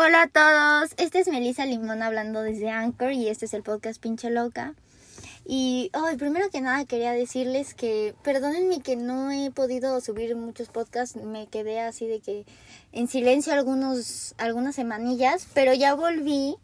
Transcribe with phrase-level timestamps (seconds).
[0.00, 4.00] Hola a todos, esta es Melissa Limón hablando desde Anchor y este es el podcast
[4.00, 4.76] Pinche Loca.
[5.44, 10.68] Y hoy primero que nada quería decirles que perdónenme que no he podido subir muchos
[10.68, 12.46] podcasts, me quedé así de que
[12.92, 16.54] en silencio algunos, algunas semanillas, pero ya volví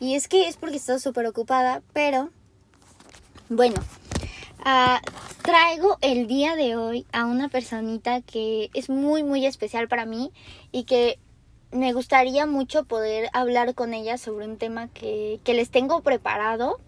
[0.00, 2.30] y es que es porque estoy súper ocupada, pero
[3.50, 3.82] bueno,
[4.64, 5.02] ah,
[5.42, 10.32] traigo el día de hoy a una personita que es muy muy especial para mí
[10.72, 11.18] y que
[11.72, 16.78] me gustaría mucho poder hablar con ella sobre un tema que, que les tengo preparado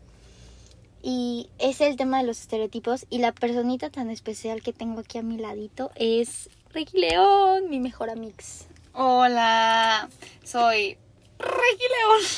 [1.03, 5.19] y es el tema de los estereotipos y la personita tan especial que tengo aquí
[5.19, 8.67] a mi ladito es Regi León, mi mejor amix.
[8.95, 10.09] Hola,
[10.45, 10.97] soy
[11.39, 11.85] Regi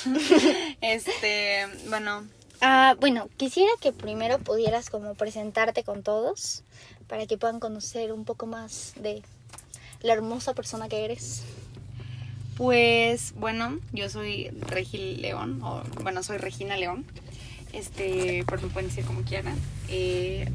[0.06, 0.76] León.
[0.80, 2.26] este, bueno.
[2.60, 6.64] Ah, bueno, quisiera que primero pudieras como presentarte con todos
[7.06, 9.22] para que puedan conocer un poco más de
[10.00, 11.44] la hermosa persona que eres.
[12.56, 17.04] Pues bueno, yo soy Regi León, o bueno, soy Regina León
[17.76, 19.58] este, por me pueden decir como quieran.
[19.88, 20.48] Eh,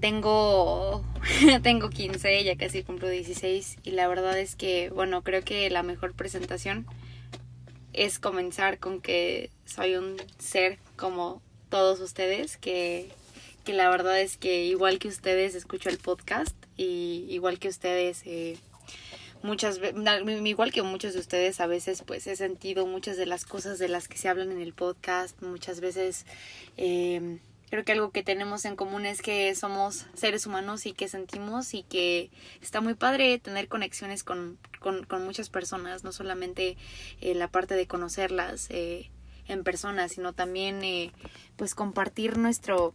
[0.00, 1.04] tengo,
[1.62, 5.82] tengo 15, ya casi cumplo 16 y la verdad es que, bueno, creo que la
[5.82, 6.86] mejor presentación
[7.92, 13.10] es comenzar con que soy un ser como todos ustedes, que,
[13.64, 18.22] que la verdad es que igual que ustedes escucho el podcast y igual que ustedes...
[18.26, 18.58] Eh,
[19.42, 19.80] muchas
[20.44, 23.88] igual que muchos de ustedes a veces pues he sentido muchas de las cosas de
[23.88, 26.26] las que se hablan en el podcast muchas veces
[26.76, 27.40] em,
[27.70, 31.74] creo que algo que tenemos en común es que somos seres humanos y que sentimos
[31.74, 36.76] y que está muy padre tener conexiones con, con, con muchas personas no solamente
[37.20, 39.10] eh, la parte de conocerlas eh,
[39.48, 41.12] en persona sino también eh,
[41.56, 42.94] pues compartir nuestro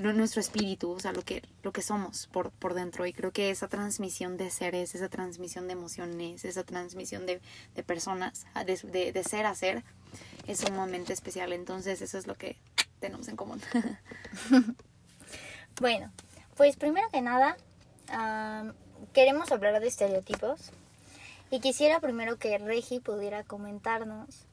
[0.00, 3.06] nuestro espíritu, o sea, lo que, lo que somos por, por dentro.
[3.06, 7.40] Y creo que esa transmisión de seres, esa transmisión de emociones, esa transmisión de,
[7.74, 9.84] de personas, de, de, ser a ser,
[10.46, 11.52] es un momento especial.
[11.52, 12.56] Entonces, eso es lo que
[13.00, 13.60] tenemos en común.
[15.80, 16.10] bueno,
[16.56, 17.56] pues primero que nada,
[19.12, 20.70] queremos hablar de estereotipos.
[21.50, 24.46] Y quisiera primero que Regi pudiera comentarnos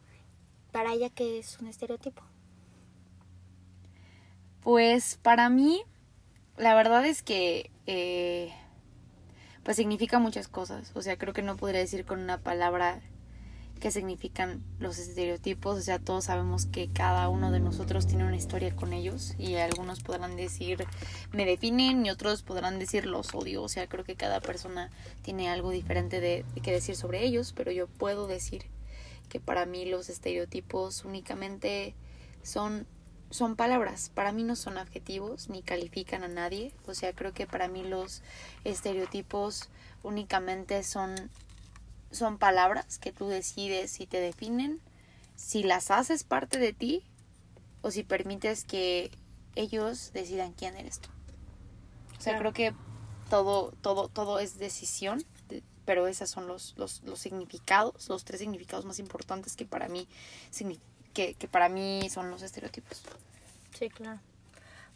[0.73, 2.21] para ella qué es un estereotipo.
[4.61, 5.83] Pues para mí,
[6.57, 8.53] la verdad es que eh,
[9.63, 10.91] pues significa muchas cosas.
[10.95, 13.01] O sea, creo que no podría decir con una palabra
[13.79, 15.77] qué significan los estereotipos.
[15.77, 19.55] O sea, todos sabemos que cada uno de nosotros tiene una historia con ellos y
[19.55, 20.85] algunos podrán decir
[21.31, 23.63] me definen y otros podrán decir los odio.
[23.63, 24.89] O sea, creo que cada persona
[25.21, 28.65] tiene algo diferente de, de que decir sobre ellos, pero yo puedo decir
[29.29, 31.95] que para mí los estereotipos únicamente
[32.43, 32.87] son
[33.31, 37.45] son palabras, para mí no son adjetivos ni califican a nadie, o sea, creo que
[37.45, 38.23] para mí los
[38.63, 39.69] estereotipos
[40.03, 41.29] únicamente son
[42.11, 44.81] son palabras que tú decides si te definen,
[45.35, 47.03] si las haces parte de ti
[47.81, 49.11] o si permites que
[49.55, 51.09] ellos decidan quién eres tú.
[52.17, 52.73] O sea, creo que
[53.29, 55.23] todo todo todo es decisión,
[55.85, 60.07] pero esos son los, los, los significados, los tres significados más importantes que para mí
[60.49, 63.01] significan que, para mí son los estereotipos.
[63.77, 64.19] Sí, claro.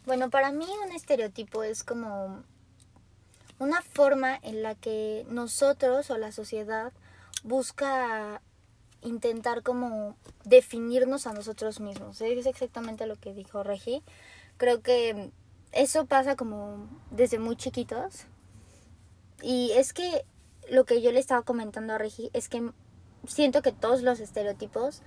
[0.06, 2.42] Bueno, para mí un estereotipo es como
[3.58, 6.92] una forma en la que nosotros o la sociedad
[7.42, 8.42] busca
[9.02, 12.20] intentar como definirnos a nosotros mismos.
[12.20, 14.02] Es exactamente lo que dijo Regi.
[14.56, 15.30] Creo que
[15.72, 18.26] eso pasa como desde muy chiquitos.
[19.42, 20.24] Y es que
[20.70, 22.70] lo que yo le estaba comentando a Regi es que
[23.26, 25.02] siento que todos los estereotipos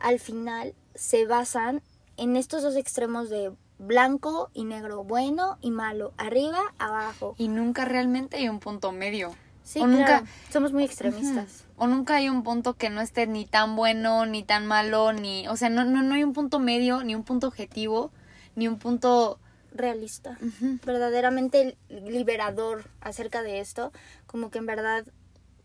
[0.00, 1.82] al final se basan
[2.16, 7.34] en estos dos extremos de blanco y negro, bueno y malo, arriba, abajo.
[7.38, 9.34] Y nunca realmente hay un punto medio.
[9.62, 11.64] Sí, o nunca somos muy extremistas.
[11.76, 15.46] O nunca hay un punto que no esté ni tan bueno ni tan malo ni,
[15.46, 18.10] o sea, no no no hay un punto medio, ni un punto objetivo,
[18.56, 19.38] ni un punto
[19.74, 20.38] realista,
[20.84, 23.92] verdaderamente liberador acerca de esto,
[24.26, 25.04] como que en verdad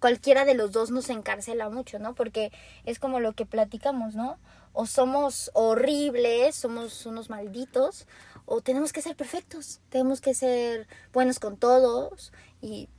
[0.04, 2.14] cualquiera de los dos nos encarcela mucho, ¿no?
[2.14, 2.52] Porque
[2.84, 4.38] es como lo que platicamos, ¿no?
[4.74, 8.06] O somos horribles, somos unos malditos,
[8.46, 12.90] o tenemos que ser perfectos, tenemos que ser buenos con todos y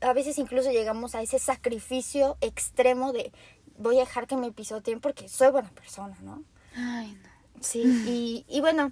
[0.00, 3.30] a veces incluso llegamos a ese sacrificio extremo de
[3.76, 6.42] voy a dejar que me pisoteen porque soy buena persona, ¿no?
[6.74, 7.62] Ay, no.
[7.62, 8.90] Sí, y, y bueno,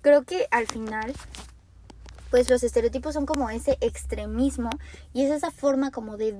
[0.00, 1.12] creo que al final
[2.34, 4.68] pues los estereotipos son como ese extremismo
[5.12, 6.32] y es esa forma como de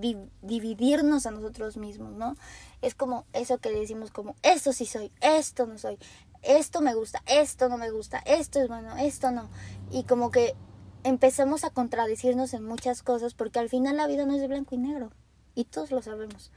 [0.42, 2.34] dividirnos a nosotros mismos, ¿no?
[2.82, 5.96] Es como eso que decimos como, esto sí soy, esto no soy,
[6.42, 9.48] esto me gusta, esto no me gusta, esto es bueno, esto no.
[9.92, 10.56] Y como que
[11.04, 14.74] empezamos a contradecirnos en muchas cosas porque al final la vida no es de blanco
[14.74, 15.12] y negro
[15.54, 16.50] y todos lo sabemos.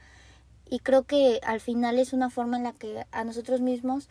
[0.68, 4.08] Y creo que al final es una forma en la que a nosotros mismos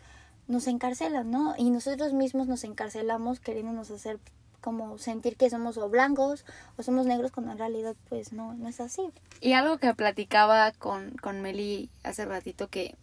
[0.47, 1.53] nos encarcelan, ¿no?
[1.57, 4.21] Y nosotros mismos nos encarcelamos queriéndonos hacer
[4.67, 6.43] como sentir que somos o blancos
[6.75, 9.01] o somos negros cuando en realidad pues no, no es así.
[9.39, 12.93] Y algo que platicaba con, con Meli hace ratito que,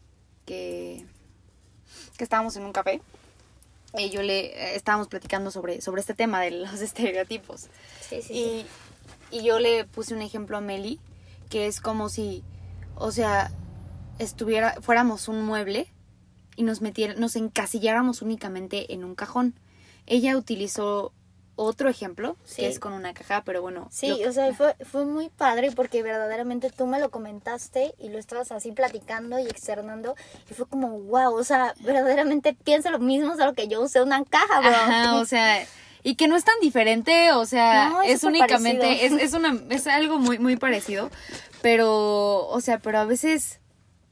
[0.44, 1.06] que,
[2.18, 3.00] que estábamos en un café
[3.96, 7.68] y yo le eh, estábamos platicando sobre, sobre este tema de los estereotipos.
[8.06, 8.66] Sí, sí,
[9.30, 11.00] Y, y yo le puse un ejemplo a Meli
[11.48, 12.44] que es como si,
[12.94, 13.50] o sea,
[14.18, 15.90] estuviera, fuéramos un mueble
[16.56, 19.54] y nos metiera, nos encasilláramos únicamente en un cajón.
[20.04, 21.14] Ella utilizó
[21.56, 22.62] otro ejemplo, Sí.
[22.62, 23.88] que es con una caja, pero bueno.
[23.92, 28.08] Sí, lo- o sea, fue, fue muy padre porque verdaderamente tú me lo comentaste y
[28.08, 30.16] lo estabas así platicando y externando
[30.50, 34.24] y fue como, wow, o sea, verdaderamente pienso lo mismo, solo que yo usé una
[34.24, 34.70] caja, bro.
[34.70, 35.64] Ajá, o sea,
[36.02, 39.58] y que no es tan diferente, o sea, No, es es, únicamente, es, es una,
[39.70, 41.10] es algo muy, muy parecido,
[41.62, 43.60] pero, o sea, pero a veces,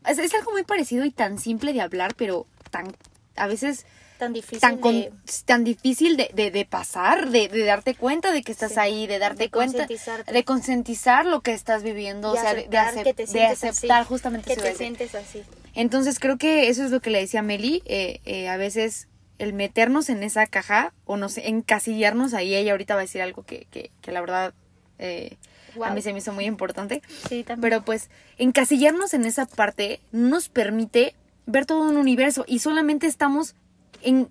[0.06, 2.94] es, es algo muy parecido y tan simple de hablar, pero tan,
[3.36, 3.84] a veces
[4.22, 5.12] tan difícil tan, con- de,
[5.44, 8.78] tan difícil de, de, de pasar, de, de darte cuenta de que estás Sí.
[8.78, 12.68] ahí, de darte De cuenta, de concientizar lo que estás viviendo, de o sea, de,
[12.68, 15.42] de aceptar acep- que te de aceptar así, justamente que te sientes así.
[15.74, 19.08] Entonces creo que eso es lo que le decía a Meli, eh, eh, a veces
[19.38, 23.42] el meternos en esa caja o nos encasillarnos ahí, ella ahorita va a decir algo
[23.44, 24.54] que, que, que la verdad
[25.00, 25.36] eh,
[25.82, 27.60] a mí se me hizo muy importante, Sí, también.
[27.62, 28.08] pero pues
[28.38, 31.14] encasillarnos en esa parte no nos permite
[31.46, 33.54] ver todo un universo y solamente estamos
[34.02, 34.28] en,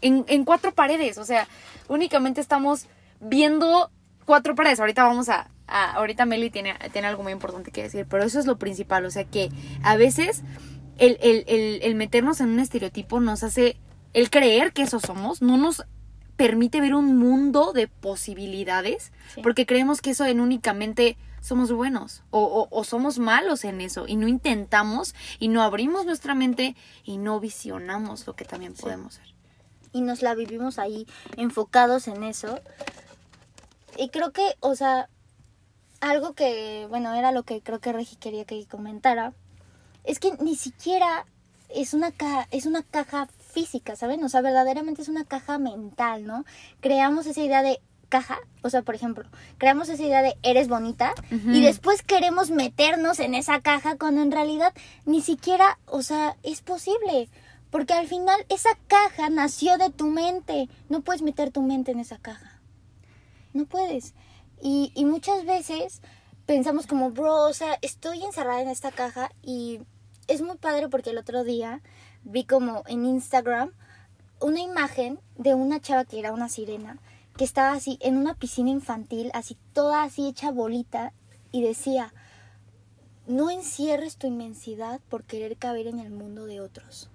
[0.00, 1.48] en, cuatro paredes, o sea,
[1.88, 2.86] únicamente estamos
[3.20, 3.90] viendo
[4.24, 4.80] cuatro paredes.
[4.80, 8.46] Ahorita vamos a, ahorita Meli tiene, tiene algo muy importante que decir, pero eso es
[8.46, 9.50] lo principal, o sea que
[9.82, 10.42] a veces
[10.98, 13.76] el, el, el meternos en un estereotipo nos hace,
[14.12, 15.84] el creer que eso somos, no nos
[16.36, 19.42] permite ver un mundo de posibilidades, Sí.
[19.42, 24.06] porque creemos que eso en únicamente somos buenos o, o- o somos malos en eso
[24.08, 29.14] y no intentamos y no abrimos nuestra mente y no visionamos lo que también podemos
[29.14, 29.34] ser.
[29.92, 32.58] y nos la vivimos ahí enfocados en eso.
[33.96, 35.08] Y creo que, o sea,
[36.00, 39.34] algo que, bueno, era lo que creo que Regi quería que comentara,
[40.02, 41.26] es que ni siquiera
[41.68, 44.22] es una caja, es una caja física, ¿saben?
[44.24, 46.44] O sea, verdaderamente es una caja mental, ¿no?
[46.80, 49.24] Creamos esa idea de caja, o sea, por ejemplo,
[49.58, 54.30] creamos esa idea de eres bonita y después queremos meternos en esa caja cuando en
[54.30, 54.72] realidad
[55.06, 57.28] ni siquiera, o sea, es posible.
[57.70, 60.68] Porque al final esa caja nació de tu mente.
[60.88, 62.60] No puedes meter tu mente en esa caja.
[63.52, 64.14] No puedes.
[64.62, 66.00] Y, y muchas veces
[66.46, 69.80] pensamos como, bro, o sea, estoy encerrada en esta caja y
[70.28, 71.82] es muy padre porque el otro día
[72.24, 73.72] vi como en Instagram
[74.40, 76.98] una imagen de una chava que era una sirena
[77.36, 81.12] que estaba así en una piscina infantil, así toda así hecha bolita
[81.50, 82.12] y decía,
[83.26, 87.10] no encierres tu inmensidad por querer caber en el mundo de otros.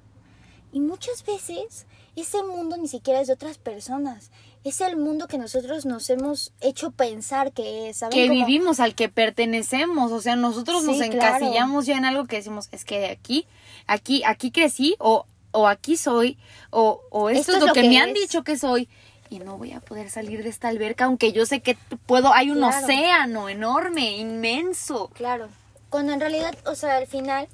[0.71, 4.29] Y muchas veces ese mundo ni siquiera es de otras personas.
[4.63, 7.97] Es el mundo que nosotros nos hemos hecho pensar que es.
[7.97, 8.13] ¿saben?
[8.15, 12.35] Que Como- vivimos, al que pertenecemos, o sea, nosotros nos encasillamos ya en algo que
[12.35, 13.47] decimos, es que de aquí,
[13.89, 16.37] aquí, aquí crecí, o, o aquí soy,
[16.69, 18.87] o, o esto, es lo que, me han dicho que soy,
[19.29, 22.49] y no voy a poder salir de esta alberca, aunque yo sé que puedo, hay
[22.51, 22.85] un Claro.
[22.85, 25.09] océano enorme, inmenso.
[25.13, 25.49] Claro.
[25.89, 27.47] Cuando en realidad, o sea, al final,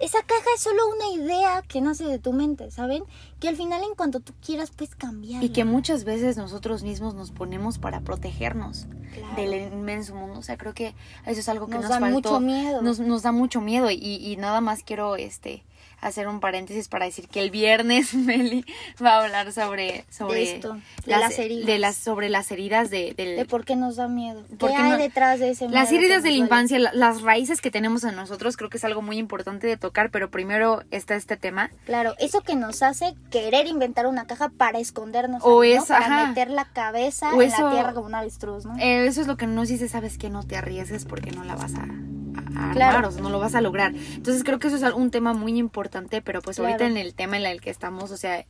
[0.00, 3.04] esa caja es solo una idea que nace de tu mente, ¿saben?
[3.38, 5.44] Que al final, en cuanto tú quieras, puedes cambiar.
[5.44, 9.34] Y que muchas veces nosotros mismos nos ponemos para protegernos Claro.
[9.36, 10.38] del inmenso mundo.
[10.38, 10.94] O sea, creo que
[11.26, 12.14] eso es algo que Nos nos, da faltó.
[12.14, 12.82] mucho miedo.
[12.82, 13.90] Nos, nos da mucho miedo.
[13.90, 15.62] Y, y nada más quiero este
[16.02, 18.64] hacer un paréntesis para decir que el viernes Meli
[19.02, 20.74] va a hablar sobre, sobre esto,
[21.06, 21.66] de las heridas.
[21.66, 24.44] de las, sobre las heridas de, del, De por qué nos da miedo.
[24.50, 25.78] ¿Qué ¿Por qué hay no- detrás de ese miedo?
[25.80, 26.44] las heridas de la duele?
[26.44, 29.76] infancia, la- las raíces que tenemos en nosotros, creo que es algo muy importante de
[29.78, 31.70] tocar, pero primero está este tema.
[31.86, 35.42] Claro, eso que nos hace querer inventar una caja para escondernos.
[35.44, 35.82] O ahí, ¿no?
[35.82, 36.26] es, para ajá.
[36.28, 38.76] meter la cabeza O en eso- la tierra como un avestruz, ¿no?
[38.78, 41.54] Eh, eso es lo que nos dice, sabes que no te arriesgues porque no la
[41.54, 41.86] vas a
[42.36, 43.08] armar, Claro.
[43.08, 43.94] o sea, no lo vas a lograr.
[43.94, 47.36] Entonces creo que eso es un tema muy importante, pero pues ahorita en el tema
[47.36, 48.44] en el que estamos, o sea,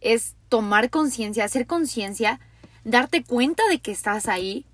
[0.00, 2.40] es tomar conciencia, hacer conciencia,
[2.84, 4.64] darte cuenta de que estás ahí.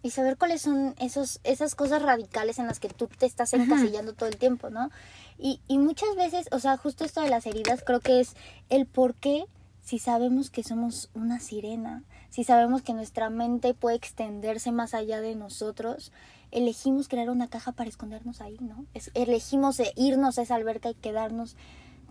[0.00, 4.12] y saber cuáles son esos, esas cosas radicales en las que tú te estás encasillando
[4.14, 4.90] todo el tiempo, ¿no?
[5.38, 8.34] Y, y muchas veces, o sea, justo esto de las heridas creo que es
[8.68, 9.44] el por qué
[9.84, 15.20] si sabemos que somos una sirena, si sabemos que nuestra mente puede extenderse más allá
[15.20, 16.12] de nosotros,
[16.50, 18.84] elegimos crear una caja para escondernos ahí, ¿no?
[18.94, 21.56] Es- elegimos irnos a esa alberca y quedarnos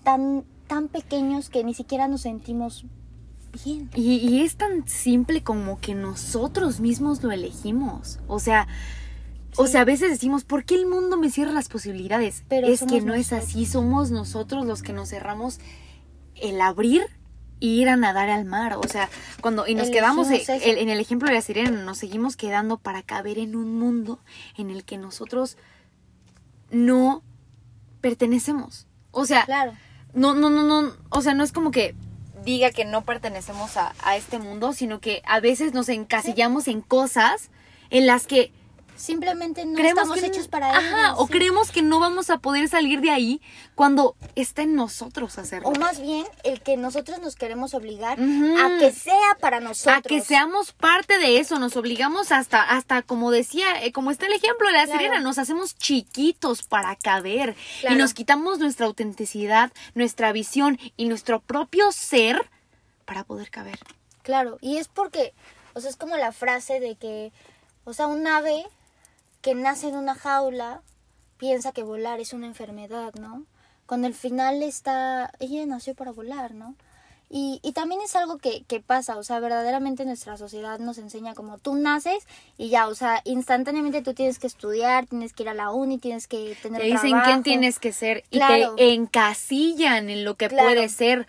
[0.03, 2.85] tan, tan pequeños que ni siquiera nos sentimos
[3.63, 3.89] bien.
[3.95, 8.19] Y, y es tan simple como que nosotros mismos lo elegimos.
[8.27, 8.67] O sea,
[9.59, 12.43] O sea, a veces decimos, ¿por qué el mundo me cierra las posibilidades?
[12.47, 15.59] Pero es que no es así, somos nosotros los que nos cerramos
[16.35, 17.05] el abrir
[17.59, 18.75] ir a nadar al mar.
[18.77, 19.09] O sea,
[19.41, 20.69] cuando y nos quedamos Elegimos eso.
[20.71, 24.19] el- en el ejemplo de la sirena, nos seguimos quedando para caber en un mundo
[24.57, 25.57] en el que nosotros
[26.71, 27.23] no
[28.01, 28.85] pertenecemos.
[29.11, 29.73] O sea, Claro.
[30.13, 31.95] no, no, no, no, o sea, no es como que
[32.43, 36.81] diga que no pertenecemos a, a este mundo, sino que a veces nos encasillamos en
[36.81, 37.49] cosas
[37.89, 38.51] en las que
[38.97, 41.33] Simplemente no creemos estamos que hechos para Ajá, ello, o sí.
[41.33, 43.41] creemos que no vamos a poder salir de ahí
[43.75, 45.69] cuando está en nosotros hacerlo.
[45.69, 49.97] O más bien, el que nosotros nos queremos obligar a que sea para nosotros.
[49.97, 54.25] a que seamos parte de eso, nos obligamos hasta, hasta como decía, eh, como está
[54.25, 54.99] el ejemplo de la Claro.
[54.99, 57.95] sirena, nos hacemos chiquitos para caber Claro.
[57.95, 62.49] y nos quitamos nuestra autenticidad, nuestra visión y nuestro propio ser
[63.05, 63.79] para poder caber.
[64.23, 65.33] Claro, y es porque,
[65.73, 67.31] o sea, es como la frase de que,
[67.85, 68.65] o sea, un ave
[69.41, 70.81] que nace en una jaula
[71.37, 73.43] piensa que volar es una enfermedad, ¿no?
[73.85, 76.75] Cuando al final está, ella nació para volar, ¿no?
[77.29, 81.33] Y, y también es algo que, que pasa, o sea, verdaderamente nuestra sociedad nos enseña
[81.33, 82.25] como tú naces
[82.57, 85.97] y ya, o sea, instantáneamente tú tienes que estudiar, tienes que ir a la uni,
[85.97, 87.25] tienes que tener Te dicen trabajo.
[87.29, 90.67] quién tienes que ser y te encasillan en lo que Claro.
[90.69, 91.27] puedes ser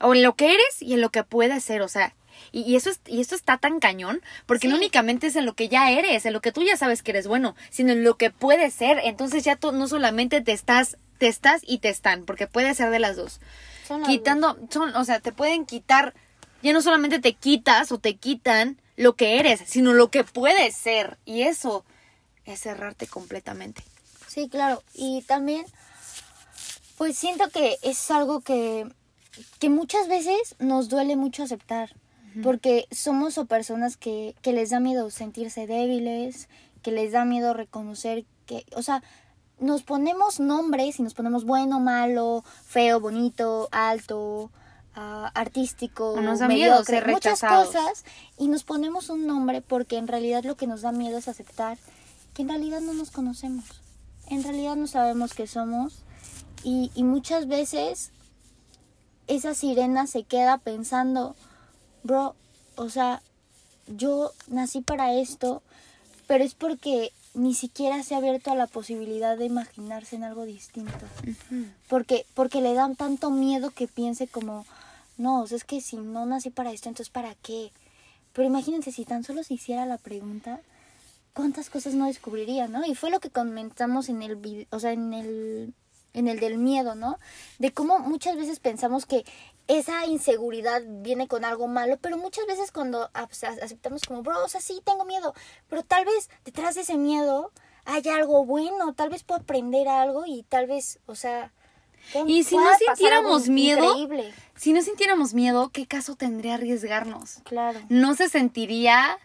[0.00, 2.14] o en lo que eres y en lo que puedes ser, o sea,
[2.52, 5.54] y, y eso es, y esto está tan cañón porque no únicamente es en lo
[5.54, 8.16] que ya eres, en lo que tú ya sabes que eres bueno, sino en lo
[8.16, 9.00] que puedes ser.
[9.04, 12.90] Entonces ya tú no solamente te estás, te estás y te están, porque puede ser
[12.90, 13.40] de las dos.
[13.86, 16.14] Son Quitando, son, o sea, te pueden quitar,
[16.62, 20.76] ya no solamente te quitas o te quitan lo que eres, sino lo que puedes
[20.76, 21.18] ser.
[21.24, 21.84] Y eso
[22.44, 23.82] es cerrarte completamente.
[24.26, 24.82] Sí, claro.
[24.94, 25.64] Y también,
[26.96, 28.86] pues siento que es algo que,
[29.58, 31.94] que muchas veces nos duele mucho aceptar.
[32.42, 36.48] Porque somos o personas que, que les da miedo sentirse débiles,
[36.82, 39.02] que les da miedo reconocer que, o sea,
[39.58, 44.50] nos ponemos nombres y nos ponemos bueno, malo, feo, bonito, alto,
[44.94, 48.04] ah, artístico, O nos da miedo ser muchas cosas
[48.38, 51.78] y nos ponemos un nombre porque en realidad lo que nos da miedo es aceptar
[52.34, 53.64] que en realidad no nos conocemos,
[54.28, 56.04] en realidad no sabemos qué somos
[56.64, 58.12] y, y muchas veces
[59.26, 61.36] esa sirena se queda pensando,
[62.02, 62.34] bro,
[62.76, 63.22] o sea,
[63.86, 65.62] yo nací para esto,
[66.26, 70.44] pero es porque ni siquiera se ha abierto a la posibilidad de imaginarse en algo
[70.44, 71.06] distinto.
[71.88, 74.66] Porque, porque le dan tanto miedo que piense como,
[75.16, 77.72] no, o sea, es que si no nací para esto, entonces ¿para qué?
[78.32, 80.60] Pero imagínense si tan solo se hiciera la pregunta,
[81.34, 82.84] cuántas cosas no descubriría, ¿no?
[82.84, 85.74] Y fue lo que comentamos en el video, o sea, en el
[86.12, 87.18] en el del miedo, ¿no?
[87.58, 89.24] De cómo muchas veces pensamos que
[89.78, 94.48] esa inseguridad viene con algo malo, pero muchas veces cuando ac- aceptamos como, bro, o
[94.48, 95.34] sea, sí, tengo miedo,
[95.68, 97.52] pero tal vez detrás de ese miedo
[97.84, 101.52] hay algo bueno, tal vez puedo aprender algo y tal vez, o sea...
[102.26, 107.40] Y si no sintiéramos miedo, Increíble, si no sintiéramos miedo, ¿qué caso tendría arriesgarnos?
[107.44, 107.78] claro.
[107.88, 109.18] No se sentiría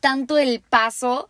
[0.00, 1.28] tanto el paso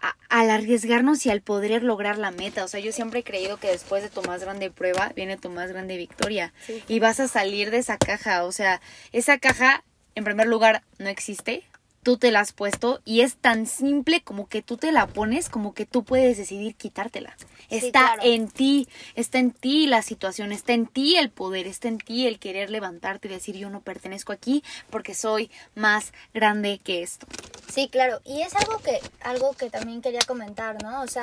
[0.00, 2.64] a- al arriesgarnos y al poder lograr la meta.
[2.64, 5.50] O sea, yo siempre he creído que después de tu más grande prueba viene tu
[5.50, 6.52] más grande victoria.
[6.66, 6.82] Sí.
[6.88, 8.44] Y vas a salir de esa caja.
[8.44, 8.80] O sea,
[9.12, 11.64] esa caja, en primer lugar, no existe.
[12.02, 15.50] Tú te la has puesto y es tan simple como que tú te la pones,
[15.50, 17.36] como que tú puedes decidir quitártela.
[17.68, 18.22] Sí, Está claro.
[18.24, 22.26] en ti, está en ti la situación, está en ti el poder, está en ti
[22.26, 27.26] el querer levantarte y decir yo no pertenezco aquí porque soy más grande que esto.
[27.70, 28.20] Sí, claro.
[28.24, 31.02] Y es algo que, algo que también quería comentar, ¿no?
[31.02, 31.22] O sea,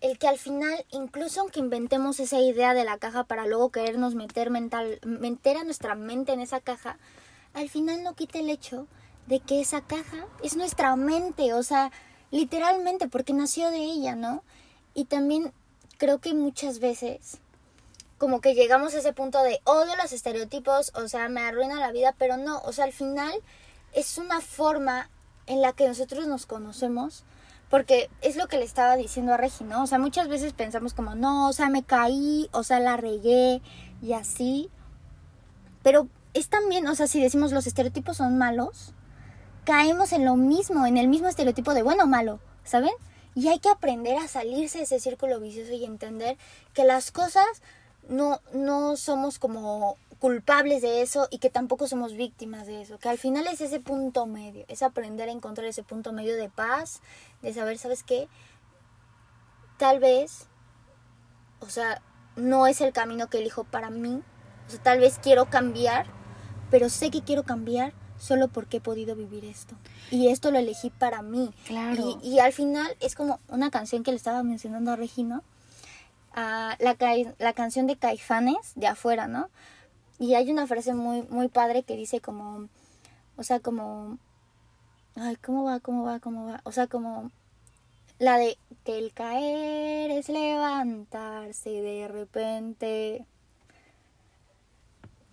[0.00, 4.14] el que al final, incluso aunque inventemos esa idea de la caja para luego querernos
[4.14, 6.96] meter mental, meter a nuestra mente en esa caja,
[7.52, 8.86] al final no quita el hecho
[9.30, 11.92] de que esa caja es nuestra mente, o sea,
[12.32, 14.42] literalmente, porque nació de ella, ¿no?
[14.92, 15.52] Y también
[15.98, 17.38] creo que muchas veces
[18.18, 21.92] como que llegamos a ese punto de odio los estereotipos, o sea, me arruina la
[21.92, 23.32] vida, pero no, o sea, al final
[23.94, 25.08] es una forma
[25.46, 27.24] en la que nosotros nos conocemos,
[27.70, 29.84] porque es lo que le estaba diciendo a Regi, ¿no?
[29.84, 33.62] O sea, muchas veces pensamos como, no, o sea, me caí, o sea, la regué
[34.02, 34.70] y así,
[35.82, 38.92] pero es también, o sea, si decimos los estereotipos son malos,
[39.64, 42.92] caemos en lo mismo, en el mismo estereotipo de bueno o malo, ¿saben?
[43.34, 46.36] Y hay que aprender a salirse de ese círculo vicioso y entender
[46.74, 47.62] que las cosas
[48.08, 53.08] no, no somos como culpables de eso y que tampoco somos víctimas de eso, que
[53.08, 57.00] al final es ese punto medio, es aprender a encontrar ese punto medio de paz,
[57.40, 58.28] de saber, ¿sabes qué?
[59.78, 60.46] Tal vez,
[61.60, 62.02] o sea,
[62.36, 64.22] no es el camino que elijo para mí,
[64.66, 66.06] o sea, tal vez quiero cambiar,
[66.70, 69.74] pero sé que quiero cambiar solo porque he podido vivir esto.
[70.12, 71.50] Y esto lo elegí para mí.
[71.66, 72.20] Claro.
[72.22, 75.42] Y, y al final es como una canción que le estaba mencionando a Regina,
[76.34, 79.48] ah, la, ca- la canción de Caifanes, de afuera, ¿no?
[80.18, 82.68] Y hay una frase muy, muy padre que dice como,
[83.36, 84.18] o sea, como,
[85.16, 86.60] ay, ¿cómo va, cómo va, cómo va?
[86.64, 87.30] O sea, como
[88.18, 93.24] la de que el caer es levantarse de repente,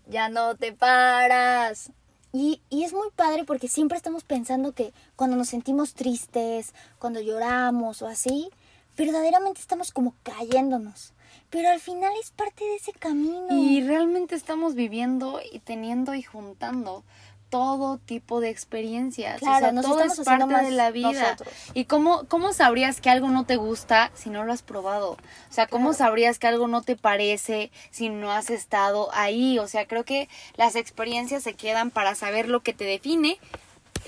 [0.07, 1.91] ya no te paras.
[2.37, 7.19] Y, y es muy padre porque siempre estamos pensando que cuando nos sentimos tristes, cuando
[7.19, 8.51] lloramos o así,
[8.95, 11.13] verdaderamente estamos como cayéndonos.
[11.49, 13.47] Pero al final es parte de ese camino.
[13.49, 17.03] Y realmente estamos viviendo y teniendo y juntando
[17.49, 19.39] todo tipo de experiencias.
[19.39, 21.11] Claro, o sea, nos todo es parte más de la vida.
[21.31, 21.49] nosotros.
[21.73, 25.11] ¿Y cómo, cómo sabrías que algo no te gusta si no lo has probado?
[25.11, 25.17] O
[25.53, 25.97] sea, ¿cómo Claro.
[25.97, 29.59] sabrías que algo no te parece si no has estado ahí?
[29.59, 33.39] O sea, creo que las experiencias se quedan para saber lo que te define,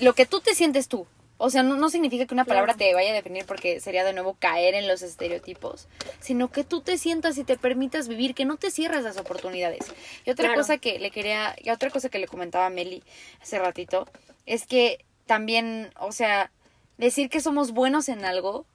[0.00, 1.06] lo que tú te sientes tú.
[1.42, 2.90] O sea, no, no significa que una palabra Claro.
[2.90, 5.88] te vaya a definir porque sería de nuevo caer en los estereotipos,
[6.20, 9.86] sino que tú te sientas y te permitas vivir, que no te cierres las oportunidades.
[10.26, 10.60] Y otra Claro.
[10.60, 13.02] cosa que le quería, y otra cosa que le comentaba a Meli
[13.40, 14.06] hace ratito,
[14.44, 16.50] es que también, o sea,
[16.98, 18.66] decir que somos buenos en algo,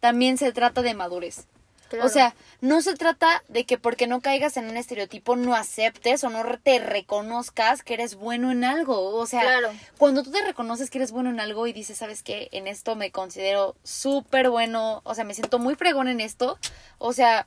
[0.00, 1.46] también se trata de madurez.
[1.90, 2.06] Claro.
[2.06, 6.24] O sea, no se trata de que porque no caigas en un estereotipo no aceptes
[6.24, 9.14] o no te reconozcas que eres bueno en algo.
[9.16, 9.70] O sea, Claro.
[9.98, 12.48] cuando tú te reconoces que eres bueno en algo y dices, ¿sabes qué?
[12.52, 16.58] En esto me considero súper bueno, o sea, me siento muy fregón en esto.
[16.98, 17.46] O sea,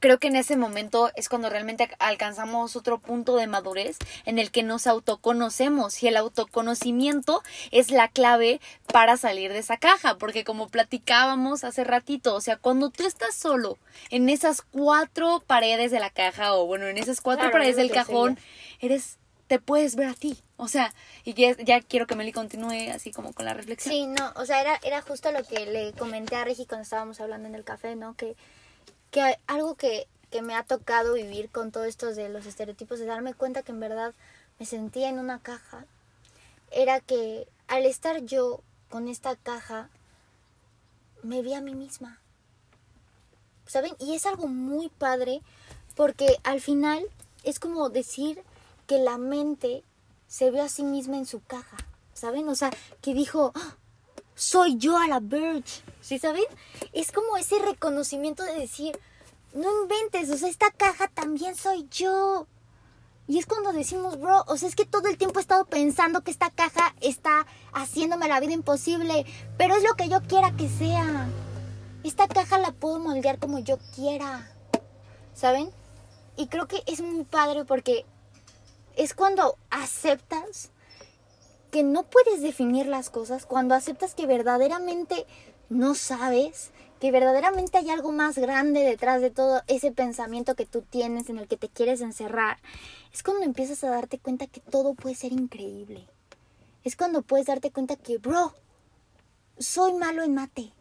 [0.00, 4.50] creo que en ese momento es cuando realmente alcanzamos otro punto de madurez en el
[4.50, 10.44] que nos autoconocemos y el autoconocimiento es la clave para salir de esa caja, porque
[10.44, 13.78] como platicábamos hace ratito, o sea, cuando tú estás solo
[14.10, 17.90] en esas cuatro paredes de la caja o bueno, en esas cuatro Claro, paredes del
[17.90, 18.36] cajón,
[18.80, 18.96] sería.
[18.96, 19.18] eres
[19.48, 20.94] te puedes ver a ti, o sea,
[21.24, 23.92] y ya, ya quiero que Meli continúe así como con la reflexión.
[23.92, 27.20] Sí, no, o sea, era, era justo lo que le comenté a Regi cuando estábamos
[27.20, 28.14] hablando en el café, ¿no?
[28.14, 28.34] Que,
[29.12, 33.04] que algo que, que me ha tocado vivir con todo esto de los estereotipos, de
[33.06, 34.14] darme cuenta que en verdad
[34.58, 35.84] me sentía en una caja,
[36.72, 39.90] era que al estar yo con esta caja,
[41.22, 42.18] me vi a mí misma.
[43.66, 43.92] ¿Saben?
[43.98, 45.42] Y es algo muy padre
[45.94, 47.04] porque al final
[47.44, 48.42] es como decir
[48.86, 49.84] que la mente
[50.26, 51.76] se ve a sí misma en su caja,
[52.14, 52.48] ¿saben?
[52.48, 52.70] O sea,
[53.02, 53.76] que dijo, "Ah,
[54.42, 56.44] soy yo a la Verge, ¿sí saben?
[56.92, 58.98] Es como ese reconocimiento de decir,
[59.54, 62.48] no inventes, o sea, esta caja también soy yo.
[63.28, 66.22] Y es cuando decimos, bro, o sea, es que todo el tiempo he estado pensando
[66.22, 69.24] que esta caja está haciéndome la vida imposible,
[69.56, 71.28] pero es lo que yo quiera que sea.
[72.02, 74.50] Esta caja la puedo moldear como yo quiera,
[75.34, 75.70] ¿saben?
[76.36, 78.04] Y creo que es muy padre porque
[78.96, 80.72] es cuando aceptas
[81.72, 85.26] que no puedes definir las cosas, cuando aceptas que verdaderamente
[85.70, 90.82] no sabes, que verdaderamente hay algo más grande detrás de todo ese pensamiento que tú
[90.82, 92.58] tienes en el que te quieres encerrar,
[93.10, 96.06] es cuando empiezas a darte cuenta que todo puede ser increíble.
[96.84, 98.52] Es cuando puedes darte cuenta que, bro,
[99.58, 100.72] soy malo en mate.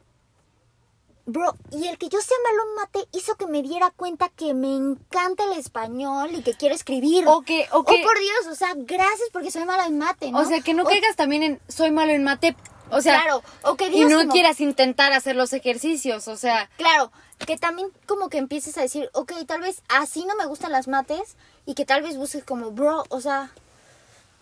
[1.25, 4.53] Bro, y el que yo sea malo en mate hizo que me diera cuenta que
[4.53, 7.25] me encanta el español y que quiero escribir.
[7.27, 10.31] O que, o que, Oh, por Dios, o sea, gracias porque soy malo en mate,
[10.31, 10.39] ¿no?
[10.39, 12.55] o sea, que no O- caigas también en soy malo en mate,
[12.89, 16.36] o sea, Claro, o que y digas no como- quieras intentar hacer los ejercicios, o
[16.38, 17.12] sea, Claro,
[17.45, 20.88] que también como que empieces a decir, ok, tal vez así no me gustan las
[20.88, 21.36] mates
[21.67, 23.51] y que tal vez busques como, bro, o sea,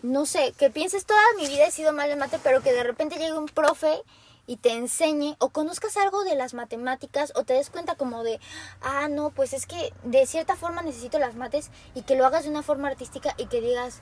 [0.01, 2.83] no sé, que pienses toda mi vida he sido mal en mate, pero que de
[2.83, 4.01] repente llegue un profe
[4.49, 8.39] y te enseñe o conozcas algo de las matemáticas o te des cuenta como de,
[8.81, 12.45] ah, no, pues es que de cierta forma necesito las mates y que lo hagas
[12.45, 14.01] de una forma artística y que digas,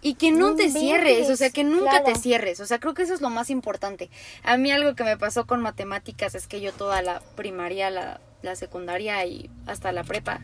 [0.00, 3.02] y que no te cierres, o sea, que nunca te cierres, o sea, creo que
[3.02, 4.10] eso es lo más importante.
[4.44, 8.20] A mí algo que me pasó con matemáticas es que yo toda la primaria, la,
[8.42, 10.40] la secundaria y hasta la prepa,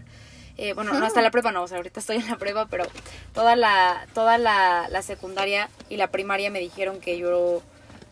[0.57, 2.85] eh, bueno, no hasta la prepa no, o sea, ahorita estoy en la prepa, pero
[3.33, 7.63] toda la, toda la, la secundaria y la primaria me dijeron que yo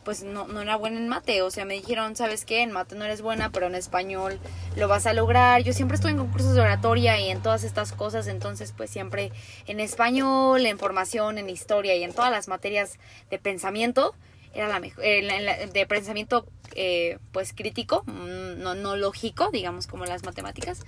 [0.06, 2.62] pues no, no era buena en mate, o sea, me dijeron, ¿sabes qué?
[2.62, 4.38] En mate no eres buena, pero en español
[4.76, 5.64] lo vas a lograr.
[5.64, 9.32] Yo siempre estuve en concursos de oratoria y en todas estas cosas, entonces pues siempre
[9.66, 14.14] en español, en formación, en historia y en todas las materias de pensamiento,
[14.54, 20.22] era la mejor, de pensamiento eh, pues crítico, mm, no, no lógico, digamos como las
[20.22, 20.82] matemáticas,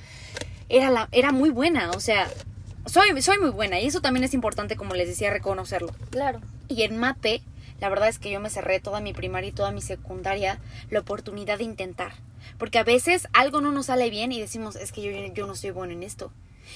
[0.68, 2.28] era, la, era muy buena, o sea,
[2.86, 5.92] soy, soy muy buena y eso también es importante, como les decía, reconocerlo.
[6.10, 7.42] claro, Y en mate,
[7.80, 10.60] la verdad es que yo me cerré toda mi primaria y toda mi secundaria
[10.90, 12.12] la oportunidad de intentar.
[12.58, 15.54] Porque a veces algo no nos sale bien y decimos, es que yo, yo no
[15.54, 16.32] soy bueno en esto.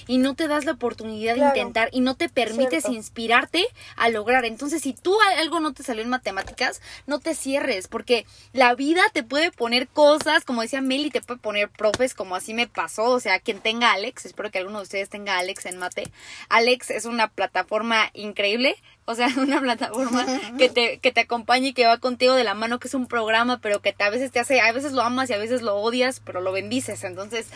[0.07, 1.53] Y no te das la oportunidad Claro.
[1.53, 2.93] de intentar y no te permites Cierto.
[2.93, 4.45] inspirarte a lograr.
[4.45, 9.01] Entonces, si tú algo no te salió en matemáticas, no te cierres, porque la vida
[9.13, 13.05] te puede poner cosas, como decía Meli, te puede poner profes, como así me pasó.
[13.05, 16.11] O sea, quien tenga Alex, espero que alguno de ustedes tenga Alex en mate.
[16.49, 18.75] Alex es una plataforma increíble.
[19.05, 20.25] O sea, una plataforma
[20.57, 23.07] que te, que te acompaña y que va contigo de la mano, que es un
[23.07, 25.61] programa, pero que te- a veces te hace, a veces lo amas y a veces
[25.61, 27.03] lo odias, pero lo bendices.
[27.03, 27.47] Entonces,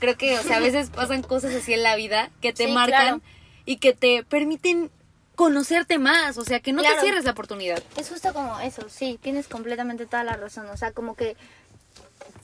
[0.00, 2.72] creo que, o sea, a veces pasan cosas así en la vida que te Sí,
[2.72, 3.20] marcan claro.
[3.64, 4.90] y que te permiten
[5.34, 6.38] conocerte más.
[6.38, 6.96] O sea, que no Claro.
[6.96, 7.82] te cierres la oportunidad.
[7.96, 10.66] Es justo como eso, sí, tienes completamente toda la razón.
[10.68, 11.36] O sea, como que,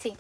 [0.00, 0.16] sí.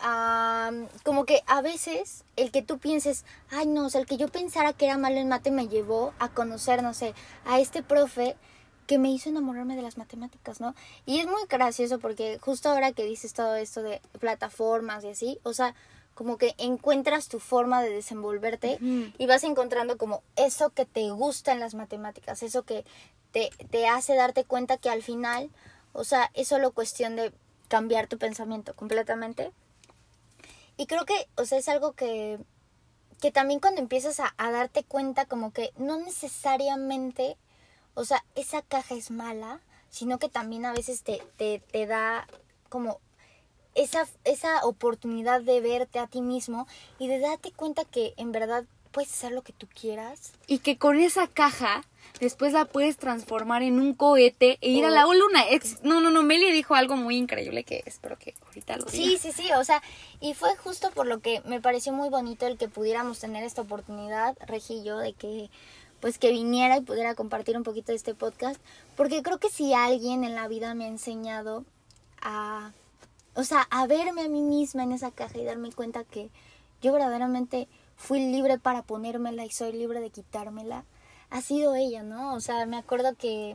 [0.00, 4.16] Am, como que a veces el que tú pienses, ay no, o sea, el que
[4.16, 7.82] yo pensara que era malo en mate me llevó a conocer, no sé, a este
[7.82, 8.36] profe
[8.86, 10.74] que me hizo enamorarme de las matemáticas, ¿no?
[11.04, 15.38] Y es muy gracioso porque justo ahora que dices todo esto de plataformas y así,
[15.42, 15.74] o sea,
[16.18, 21.52] como que encuentras tu forma de desenvolverte y vas encontrando como eso que te gusta
[21.52, 22.84] en las matemáticas, eso que
[23.30, 25.48] te, te hace darte cuenta que al final,
[25.92, 27.32] o sea, es solo cuestión de
[27.68, 29.52] cambiar tu pensamiento completamente.
[30.76, 32.40] Y creo que, o sea, es algo que,
[33.20, 37.36] que también cuando empiezas a, a darte cuenta como que no necesariamente,
[37.94, 42.26] o sea, esa caja es mala, sino que también a veces te, te, te da
[42.68, 42.98] como
[43.78, 46.66] esa, esa oportunidad de verte a ti mismo
[46.98, 50.32] y de darte cuenta que en verdad puedes hacer lo que tú quieras.
[50.46, 51.84] Y que con esa caja
[52.20, 55.12] después la puedes transformar en un cohete e ir a la Oh.
[55.14, 55.44] luna.
[55.50, 58.96] Ex- no, no, no, Meli dijo algo muy increíble que espero que ahorita lo diga.
[59.04, 59.82] Sí, sí, sí, o sea,
[60.20, 63.62] y fue justo por lo que me pareció muy bonito el que pudiéramos tener esta
[63.62, 65.50] oportunidad, Regillo, de que
[66.00, 68.60] pues que viniera y pudiera compartir un poquito de este podcast,
[68.96, 71.64] porque creo que si alguien en la vida me ha enseñado
[72.22, 72.70] a,
[73.38, 76.28] o sea, a verme a mí misma en esa caja y darme cuenta que
[76.82, 80.84] yo verdaderamente fui libre para ponérmela y soy libre de quitármela,
[81.30, 82.34] ha sido ella, ¿no?
[82.34, 83.52] O sea, me acuerdo que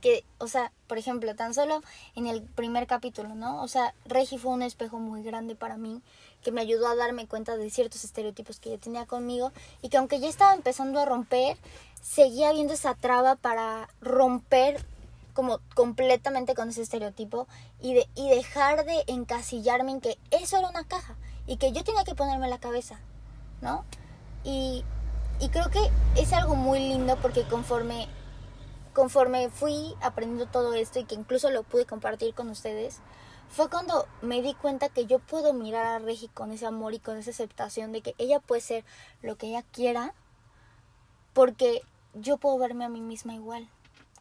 [0.00, 1.80] que, o sea, por ejemplo, tan solo
[2.16, 3.62] en el primer capítulo, ¿no?
[3.62, 6.02] O sea, Regi fue un espejo muy grande para mí,
[6.42, 9.96] que me ayudó a darme cuenta de ciertos estereotipos que yo tenía conmigo y que
[9.96, 11.56] aunque ya estaba empezando a romper,
[12.02, 14.84] seguía viendo esa traba para romper
[15.36, 17.46] como completamente con ese estereotipo
[17.86, 21.14] y, de, y dejar de encasillarme en que eso era una caja
[21.46, 22.98] y que yo tenía que ponerme la cabeza,
[23.60, 23.84] ¿no?
[24.42, 24.84] Y,
[25.38, 25.78] y creo que
[26.16, 28.08] es algo muy lindo porque conforme
[28.92, 32.98] conforme fui aprendiendo todo esto y que incluso lo pude compartir con ustedes,
[33.48, 36.98] fue cuando me di cuenta que yo puedo mirar a Regi con ese amor y
[36.98, 38.84] con esa aceptación de que ella puede ser
[39.22, 40.12] lo que ella quiera,
[41.34, 41.82] porque
[42.14, 43.68] yo puedo verme a mí misma igual,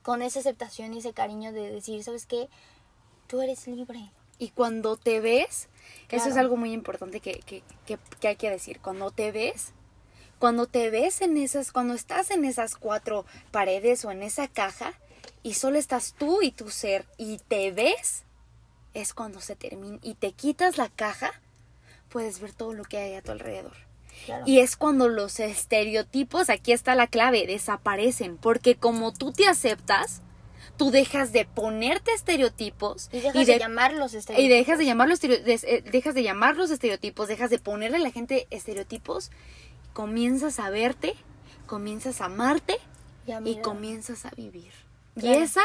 [0.04, 2.48] con esa aceptación y ese cariño de decir, ¿sabes qué?
[3.28, 4.12] Tú eres libre.
[4.38, 5.70] Y cuando te ves,
[6.10, 8.80] eso es algo muy importante que, que, que, que hay que decir.
[8.82, 9.72] Cuando te ves,
[10.40, 14.94] cuando te ves en esas, cuando estás en esas cuatro paredes o en esa caja
[15.42, 18.24] y solo estás tú y tu ser y te ves,
[18.94, 21.32] es cuando se termina y te quitas la caja,
[22.10, 23.74] puedes ver todo lo que hay a tu alrededor.
[24.26, 24.44] Claro.
[24.48, 28.38] Y es cuando los estereotipos, aquí está la clave, desaparecen.
[28.38, 30.22] Porque como tú te aceptas,
[30.78, 34.58] tú dejas de ponerte estereotipos y dejas de, llamar los y estereotipos.
[34.58, 38.12] dejas de llamar los eh, dejas de llamar los estereotipos, dejas de ponerle a la
[38.12, 39.32] gente estereotipos,
[39.94, 41.16] comienzas a verte,
[41.66, 42.78] comienzas a amarte
[43.28, 44.72] Y y comienzas a vivir.
[45.16, 45.62] Y esa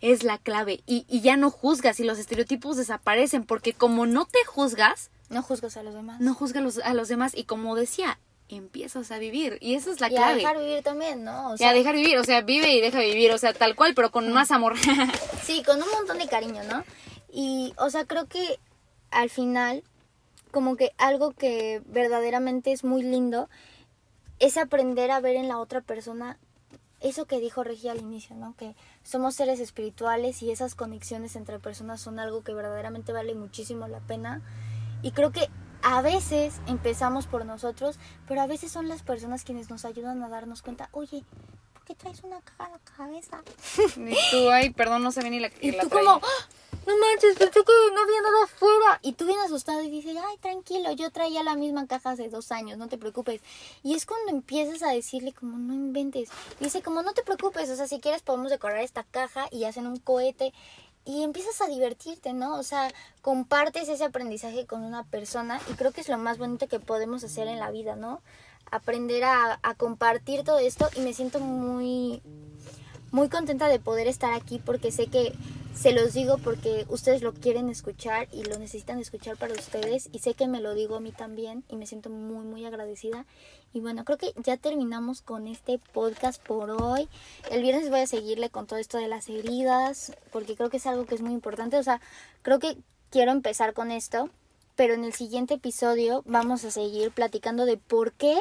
[0.00, 0.82] es la clave.
[0.86, 5.42] Y, y ya no juzgas y los estereotipos desaparecen porque como no te juzgas, No
[5.42, 6.20] juzgas a los demás.
[6.20, 8.18] no juzgas a los, a los demás y como decía,
[8.56, 9.58] empiezas a vivir.
[9.60, 10.36] Y esa es la y a clave.
[10.36, 11.52] dejar vivir también, ¿no?
[11.52, 13.94] O y a dejar vivir, o sea, vive y deja vivir, o sea, tal cual,
[13.94, 14.74] pero con más amor.
[15.42, 16.84] Sí, con un montón de cariño, ¿no?
[17.32, 18.60] Y, o sea, creo que
[19.10, 19.82] al final,
[20.52, 23.48] como que algo que verdaderamente es muy lindo
[24.38, 26.38] es aprender a ver en la otra persona
[27.00, 28.54] eso que dijo Regia al inicio, ¿no?
[28.56, 33.88] Que somos seres espirituales y esas conexiones entre personas son algo que verdaderamente vale muchísimo
[33.88, 34.40] la pena.
[35.02, 35.48] Y creo que
[35.82, 40.28] a veces empezamos por nosotros, pero a veces son las personas quienes nos ayudan a
[40.28, 41.24] darnos cuenta, oye,
[41.74, 43.42] ¿por qué traes una caja en la cabeza?
[43.96, 46.06] y tú, ay, perdón, no se ve ni la Y la tú traía.
[46.06, 46.48] como, ¡Ah!
[46.86, 48.98] no manches, pensé que no había nada afuera.
[49.02, 52.50] Y tú bien asustado y dices, ay, tranquilo, yo traía la misma caja hace dos
[52.52, 53.40] años, no te preocupes.
[53.82, 56.28] Y es cuando empiezas a decirle como, no inventes.
[56.60, 59.86] Dice como, no te preocupes, o sea, si quieres podemos decorar esta caja y hacen
[59.86, 60.52] un cohete.
[61.04, 62.58] Y empiezas a divertirte, ¿no?
[62.58, 66.68] O sea, compartes ese aprendizaje con una persona y creo que es lo más bonito
[66.68, 68.22] que podemos hacer en la vida, ¿no?
[68.70, 72.22] Aprender a, a compartir todo esto y me siento muy,
[73.10, 75.34] muy contenta de poder estar aquí porque sé que
[75.74, 80.18] se los digo porque ustedes lo quieren escuchar y lo necesitan escuchar para ustedes y
[80.20, 83.24] sé que me lo digo a mí también y me siento muy muy agradecida.
[83.72, 87.08] Y bueno, creo que ya terminamos con este podcast por hoy.
[87.50, 90.86] El viernes voy a seguirle con todo esto de las heridas porque creo que es
[90.86, 91.78] algo que es muy importante.
[91.78, 92.00] O sea,
[92.42, 92.76] creo que
[93.10, 94.28] quiero empezar con esto,
[94.76, 98.38] pero en el siguiente episodio vamos a seguir platicando de por qué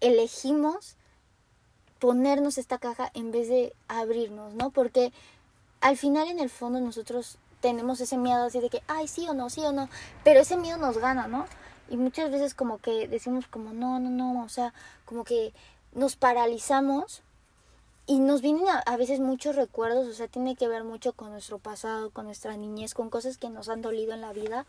[0.00, 0.96] elegimos
[2.00, 4.70] ponernos esta caja en vez de abrirnos, ¿no?
[4.70, 5.12] Porque
[5.84, 9.34] al final en el fondo nosotros tenemos ese miedo así de que, ay, sí o
[9.34, 9.90] no, sí o no,
[10.24, 11.44] pero ese miedo nos gana, ¿no?
[11.90, 14.72] Y muchas veces como que decimos como, no, no, no, o sea,
[15.04, 15.52] como que
[15.92, 17.20] nos paralizamos
[18.06, 21.58] y nos vienen a, veces muchos recuerdos, o sea, tiene que ver mucho con nuestro
[21.58, 24.64] pasado, con nuestra niñez, con cosas que nos han dolido en la vida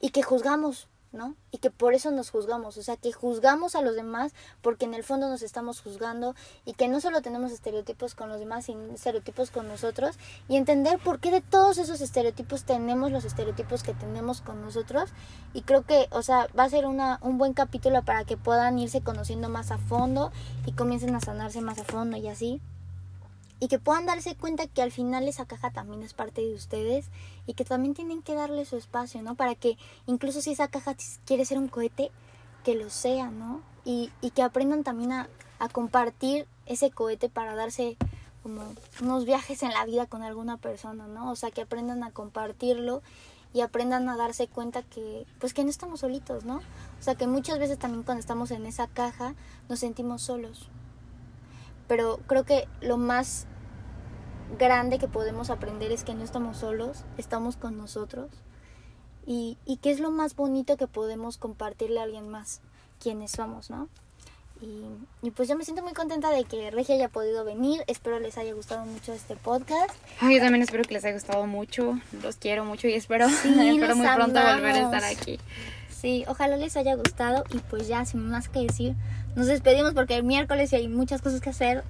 [0.00, 1.34] y que juzgamos, ¿no?
[1.50, 4.94] Y que por eso nos juzgamos, o sea, que juzgamos a los demás porque en
[4.94, 8.92] el fondo nos estamos juzgando y que no solo tenemos estereotipos con los demás, sino
[8.92, 10.16] estereotipos con nosotros
[10.48, 15.10] y entender por qué de todos esos estereotipos tenemos los estereotipos que tenemos con nosotros
[15.54, 18.78] y creo que, o sea, va a ser una, un buen capítulo para que puedan
[18.78, 20.32] irse conociendo más a fondo
[20.66, 22.60] y comiencen a sanarse más a fondo y así
[23.58, 27.06] y que puedan darse cuenta que al final esa caja también es parte de ustedes
[27.46, 29.34] y que también tienen que darle su espacio, ¿no?
[29.34, 32.10] Para que incluso si esa caja quiere ser un cohete,
[32.64, 33.62] que lo sea, ¿no?
[33.84, 37.96] Y, y que aprendan también a, a compartir ese cohete para darse
[38.42, 38.62] como
[39.00, 41.30] unos viajes en la vida con alguna persona, ¿no?
[41.30, 43.02] O sea, que aprendan a compartirlo
[43.54, 46.56] y aprendan a darse cuenta que pues que no estamos solitos, ¿no?
[46.56, 49.34] O sea, que muchas veces también cuando estamos en esa caja
[49.68, 50.68] nos sentimos solos
[51.88, 53.46] pero creo que lo más
[54.58, 58.30] grande que podemos aprender es que no estamos solos, estamos con nosotros
[59.26, 62.60] y, y que es lo más bonito que podemos compartirle a alguien más,
[63.00, 63.88] quienes somos, ¿no?
[64.62, 64.86] Y,
[65.26, 67.84] y, pues yo me siento muy contenta de que Regia haya podido venir.
[67.88, 69.94] Espero les haya gustado mucho este podcast.
[70.22, 72.00] yo también espero que les haya gustado mucho.
[72.22, 75.38] Los quiero mucho y espero, espero muy pronto volver a estar aquí.
[75.90, 78.94] Sí, ojalá les haya gustado y pues ya, sin más que decir,
[79.36, 81.84] nos despedimos porque el miércoles y hay muchas cosas que hacer.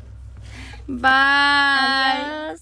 [0.87, 1.11] Bye.
[1.11, 2.61] Adiós.